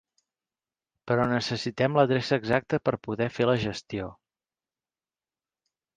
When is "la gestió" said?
3.51-4.11